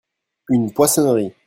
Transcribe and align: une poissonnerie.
une 0.49 0.73
poissonnerie. 0.73 1.31